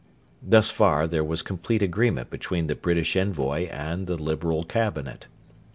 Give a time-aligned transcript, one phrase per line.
[0.41, 5.27] Thus far there was complete agreement between the British envoy and the Liberal Cabinet.